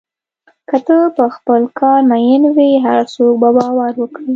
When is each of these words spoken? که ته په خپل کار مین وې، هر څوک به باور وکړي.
که 0.69 0.77
ته 0.87 0.97
په 1.15 1.25
خپل 1.35 1.61
کار 1.79 1.99
مین 2.11 2.43
وې، 2.55 2.71
هر 2.85 2.99
څوک 3.13 3.33
به 3.41 3.49
باور 3.57 3.93
وکړي. 3.97 4.29